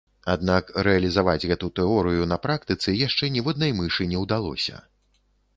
Аднак 0.33 0.71
рэалізаваць 0.87 1.47
гэту 1.51 1.69
тэорыю 1.79 2.23
на 2.33 2.37
практыцы 2.45 2.97
яшчэ 3.07 3.31
ніводнай 3.37 3.71
мышы 3.81 4.11
не 4.15 4.27
ўдалося. 4.27 4.83